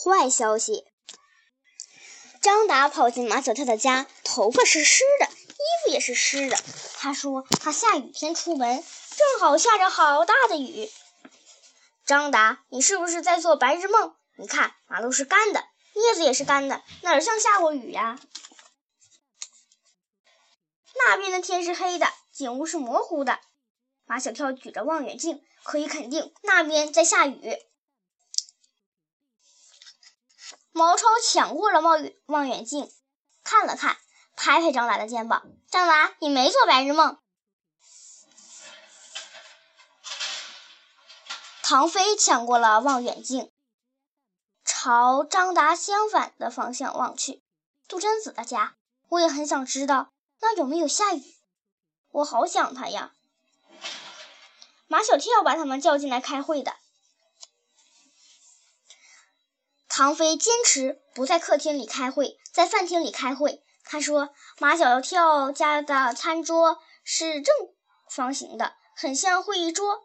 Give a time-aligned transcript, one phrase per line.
[0.00, 0.84] 坏消息。
[2.40, 6.56] 张达跑进马小跳的家，头发是湿的，衣服也是湿的。
[6.98, 8.84] 他说他下雨天出门，
[9.16, 10.88] 正好下着好大的雨。
[12.06, 14.14] 张达，你是不是在做白日梦？
[14.36, 15.64] 你看马路是干的，
[15.94, 18.20] 叶子也是干的，哪像下过雨呀？
[20.94, 23.40] 那边的天是黑的，景物是模糊的。
[24.06, 27.58] 马小跳举着望远镜，可以肯定那边在下雨。
[30.72, 32.92] 毛超抢过了望远望远镜，
[33.42, 33.96] 看了看，
[34.36, 37.18] 拍拍张达的肩膀：“张达，你没做白日梦。”
[41.62, 43.52] 唐飞抢过了望远镜，
[44.64, 47.42] 朝张达相反的方向望去，
[47.88, 48.76] 杜真子的家。
[49.08, 51.36] 我也很想知道那有没有下雨，
[52.10, 53.12] 我好想他呀。
[54.86, 56.74] 马小跳把他们叫进来开会的。
[59.98, 63.64] 唐飞坚持不在客厅里开会，在饭厅里开会。
[63.82, 64.28] 他说
[64.60, 67.52] ：“马小跳家的餐桌是正
[68.08, 70.04] 方形的，很像会议桌。”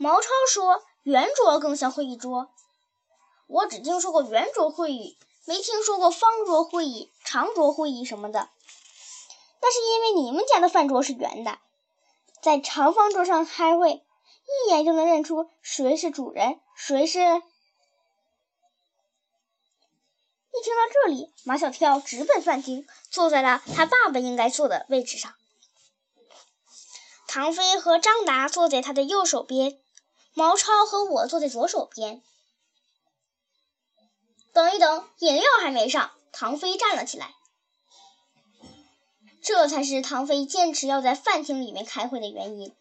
[0.00, 2.48] 毛超说：“圆桌更像会议桌。”
[3.46, 8.48] 我只听说过圆桌会议，没听说过方桌会议、长桌会议什么的。
[9.60, 11.58] 那是因为你们家的饭桌是圆的，
[12.40, 17.42] 在长方桌上开会，一眼就能认出谁是主人，谁是。
[20.52, 25.34] 一听到这里，马小跳直奔饭厅，坐在了他爸爸应该坐的位置上。
[27.26, 29.80] 唐飞和张达坐在他的右手边，
[30.34, 32.22] 毛超和我坐在左手边。
[34.52, 36.10] 等一等，饮料还没上。
[36.32, 37.34] 唐飞站了起来，
[39.42, 42.74] 这才是唐飞坚持要在饭厅里面开会的原因。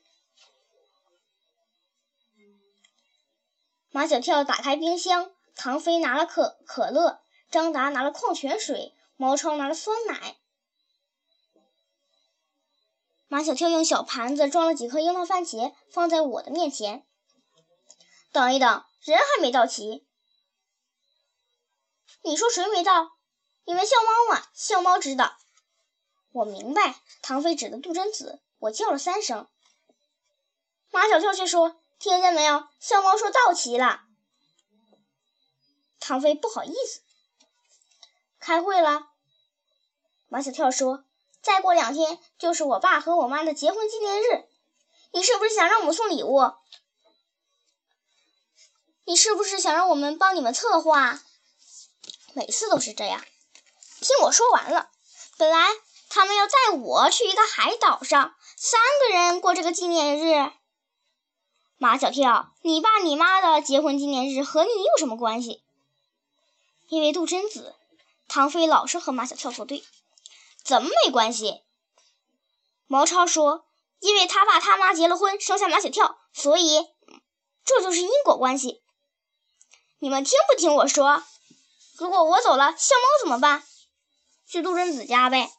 [3.91, 7.21] 马小跳打开冰箱，唐飞拿了可可乐。
[7.49, 10.37] 张达拿了矿泉水，毛超拿了酸奶，
[13.27, 17.05] 马小跳用小盘子装了几颗樱桃番茄，放在我的面前。
[18.31, 20.05] 等一等，人还没到齐。
[22.21, 23.17] 你说谁没到？
[23.65, 25.37] 你问笑猫嘛，笑猫知道。
[26.31, 26.99] 我明白。
[27.21, 29.47] 唐飞指的杜真子，我叫了三声。
[30.91, 32.67] 马小跳却说：“听见没有？
[32.79, 34.03] 笑猫说到齐了。”
[35.99, 37.01] 唐飞不好意思。
[38.39, 39.09] 开会了，
[40.29, 41.03] 马小跳说
[41.43, 44.45] ：“再过两天就是我爸和我妈的结婚纪念日，
[45.11, 46.53] 你是不是想让我们送礼物？
[49.03, 51.21] 你是不是想让我们帮你们策划？
[52.33, 53.23] 每次都是这样。
[53.99, 54.89] 听我说完了，
[55.37, 55.67] 本来
[56.09, 60.51] 他们要带我去一个海岛上，三个人过这个纪念日。
[61.77, 65.61] 马小跳，你爸你妈的结婚纪念日和你有什么关系？
[66.87, 67.75] 因为杜真子。”
[68.29, 69.83] 唐飞老是和马小跳作对，
[70.63, 71.63] 怎么没关系？
[72.85, 73.65] 毛超说
[73.99, 76.87] ：“因为他爸他妈结了婚，生下马小跳，所以
[77.65, 78.83] 这就是因果关系。”
[79.97, 81.23] 你们听不听我说？
[81.97, 83.63] 如果我走了，笑猫怎么办？
[84.47, 85.51] 去杜真子家呗？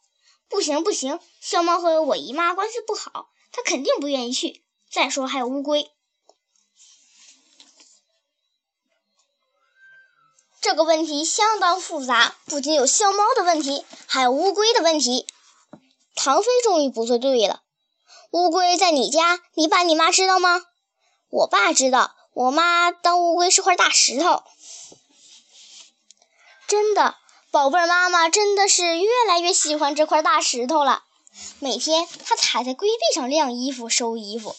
[0.47, 4.63] 不行不行，笑猫和我姨妈关系不好，他肯定不愿意去。
[4.89, 5.91] 再说还有乌龟。
[10.61, 15.25] 这个问题相当复杂，不仅有笑猫的问题，还有乌龟的问题。
[16.13, 17.63] 唐飞终于不做对了。
[18.29, 20.61] 乌龟在你家，你爸你妈知道吗？
[21.31, 24.43] 我爸知道，我妈当乌龟是块大石头。
[26.67, 27.15] 真的，
[27.49, 31.03] 宝贝儿妈妈真的是越来越喜欢这块大石头了。
[31.57, 34.55] 每天她踩在龟背上晾衣服、收衣服。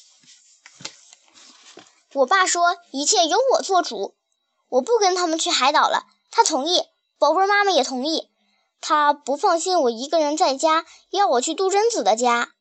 [2.15, 4.17] 我爸说一切由我做主。
[4.73, 6.83] 我不跟他们去海岛了，他同意，
[7.19, 8.31] 宝贝妈妈也同意。
[8.81, 12.55] 他不放心我一个人在家，要我去杜真子的家。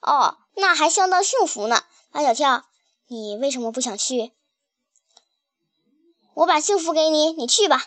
[0.00, 1.84] 哦，那还相当幸福呢。
[2.10, 2.64] 马小跳，
[3.06, 4.32] 你为什么不想去？
[6.34, 7.86] 我把幸福给你，你去吧。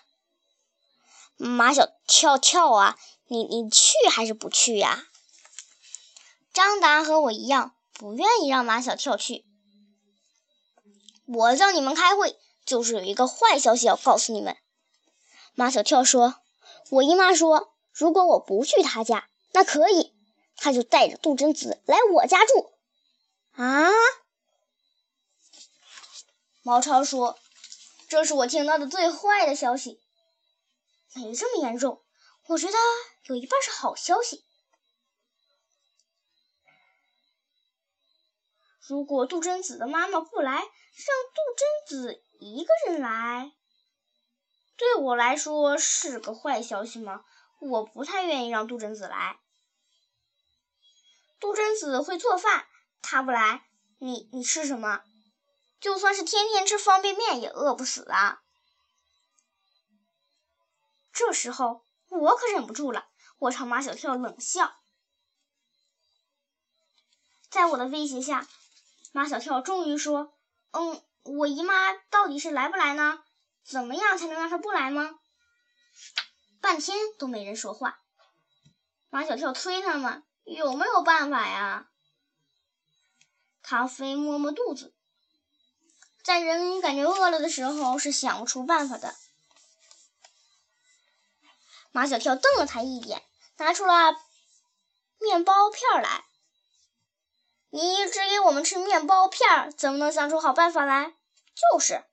[1.35, 2.97] 马小跳跳啊，
[3.27, 5.07] 你你去还是不去呀？
[6.53, 9.43] 张达和我一样，不愿意让马小跳去。
[11.25, 12.39] 我叫你们开会。
[12.71, 14.55] 就是有一个坏消息要告诉你们，
[15.55, 16.35] 马小跳说
[16.89, 20.15] ：“我姨妈说，如果我不去他家，那可以，
[20.55, 22.71] 他就带着杜真子来我家住。”
[23.61, 23.89] 啊！
[26.63, 27.37] 毛超说
[28.07, 29.99] ：“这是我听到的最坏的消息。”
[31.13, 32.01] 没这么严重，
[32.47, 32.77] 我觉得
[33.23, 34.45] 有一半是好消息。
[38.79, 42.23] 如果杜真子的妈妈不来，让杜真子。
[42.41, 43.53] 一个人来，
[44.75, 47.23] 对我来说是个坏消息吗？
[47.59, 49.39] 我不太愿意让杜真子来。
[51.39, 52.65] 杜真子会做饭，
[53.03, 55.03] 他不来，你你吃什么？
[55.79, 58.41] 就算是天天吃方便面，也饿不死啊！
[61.13, 64.75] 这时候我可忍不住了，我朝马小跳冷笑。
[67.51, 68.47] 在我的威胁下，
[69.11, 70.33] 马小跳终于说
[70.73, 73.23] ：“嗯，我姨妈到底是来不来呢？
[73.63, 75.19] 怎么样才能让她不来吗？”
[76.61, 77.99] 半天都没人说话。
[79.09, 81.89] 马小跳催他们：“有没有办法呀？”
[83.63, 84.93] 唐飞摸摸肚子，
[86.23, 89.15] 在人感觉饿了的时候是想不出办法的。
[91.91, 93.21] 马小跳瞪了他一眼，
[93.57, 94.15] 拿出了
[95.19, 96.23] 面包片来。
[97.73, 101.13] 你一直给我们吃面包片，怎么能想出好办法来？
[101.55, 102.03] 就是。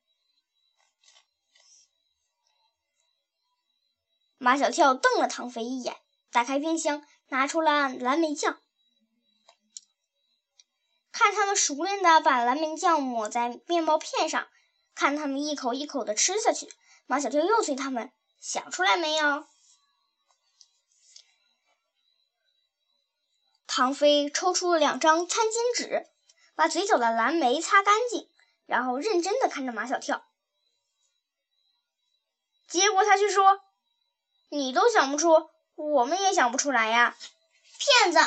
[4.37, 5.97] 马小跳瞪了唐飞一眼，
[6.31, 8.57] 打开冰箱，拿出了蓝莓酱，
[11.11, 14.47] 看他们熟练的把蓝莓酱抹在面包片上，
[14.95, 16.73] 看他们一口一口的吃下去。
[17.05, 19.45] 马小跳又催他们：“想出来没有？”
[23.71, 26.07] 唐飞抽出了两张餐巾纸，
[26.55, 28.27] 把嘴角的蓝莓擦干净，
[28.65, 30.25] 然后认真的看着马小跳。
[32.67, 33.61] 结果他却说
[34.49, 37.15] ：“你都想不出，我们也想不出来呀！”
[38.01, 38.19] 骗子！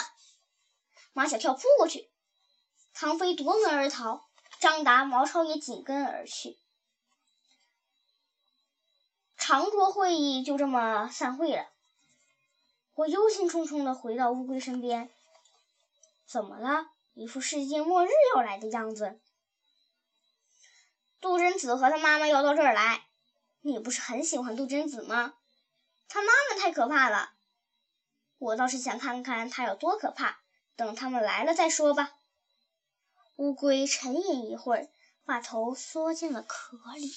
[1.12, 2.08] 马小跳扑过去，
[2.94, 4.24] 唐飞夺门而逃，
[4.60, 6.56] 张达、毛超也紧跟而去。
[9.36, 11.66] 长桌会议就这么散会了。
[12.94, 15.10] 我忧心忡忡的回到乌龟身边。
[16.32, 16.86] 怎么了？
[17.12, 19.20] 一副世界末日要来的样子。
[21.20, 23.04] 杜真子和他妈妈要到这儿来，
[23.60, 25.34] 你不是很喜欢杜真子吗？
[26.08, 27.34] 他妈妈太可怕了，
[28.38, 30.40] 我倒是想看看他有多可怕。
[30.74, 32.14] 等他们来了再说吧。
[33.36, 34.88] 乌龟沉吟一会儿，
[35.26, 37.14] 把头缩进了壳里。